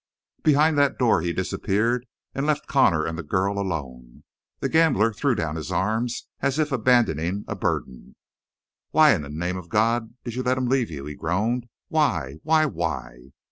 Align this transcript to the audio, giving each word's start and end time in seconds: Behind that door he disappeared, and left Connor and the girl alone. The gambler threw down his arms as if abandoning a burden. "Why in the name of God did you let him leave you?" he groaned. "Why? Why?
Behind 0.41 0.79
that 0.79 0.97
door 0.97 1.21
he 1.21 1.31
disappeared, 1.31 2.07
and 2.33 2.47
left 2.47 2.65
Connor 2.65 3.05
and 3.05 3.19
the 3.19 3.21
girl 3.21 3.59
alone. 3.59 4.23
The 4.59 4.67
gambler 4.67 5.13
threw 5.13 5.35
down 5.35 5.57
his 5.57 5.71
arms 5.71 6.25
as 6.39 6.57
if 6.57 6.71
abandoning 6.71 7.45
a 7.47 7.55
burden. 7.55 8.15
"Why 8.89 9.13
in 9.13 9.21
the 9.21 9.29
name 9.29 9.57
of 9.57 9.69
God 9.69 10.15
did 10.23 10.33
you 10.33 10.41
let 10.41 10.57
him 10.57 10.67
leave 10.69 10.89
you?" 10.89 11.05
he 11.05 11.13
groaned. 11.13 11.67
"Why? 11.87 12.37
Why? 12.41 13.29